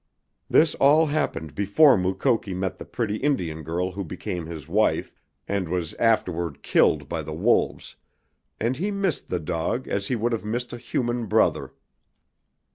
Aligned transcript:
This 0.49 0.73
all 0.73 1.05
happened 1.05 1.53
before 1.53 1.95
Mukoki 1.95 2.55
met 2.55 2.79
the 2.79 2.85
pretty 2.85 3.17
Indian 3.17 3.61
girl 3.61 3.91
who 3.91 4.03
became 4.03 4.47
his 4.47 4.67
wife, 4.67 5.11
and 5.47 5.69
was 5.69 5.93
afterward 5.99 6.63
killed 6.63 7.07
by 7.07 7.21
the 7.21 7.35
wolves, 7.35 7.97
and 8.59 8.77
he 8.77 8.89
missed 8.89 9.29
the 9.29 9.39
dog 9.39 9.87
as 9.87 10.07
he 10.07 10.15
would 10.15 10.31
have 10.31 10.43
missed 10.43 10.73
a 10.73 10.79
human 10.79 11.27
brother. 11.27 11.75